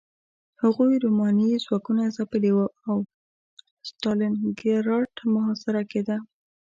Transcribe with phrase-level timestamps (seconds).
[0.61, 2.97] هغوی رومانیايي ځواکونه ځپلي وو او
[3.89, 6.17] ستالینګراډ محاصره کېده